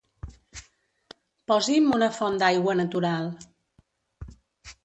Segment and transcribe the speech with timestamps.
[1.51, 3.31] Posi'm una font d'aigua natural.